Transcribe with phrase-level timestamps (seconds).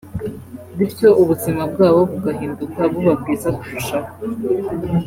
[0.77, 4.09] bityo ubuzima bwabo bugahinduka buba bwiza kurushaho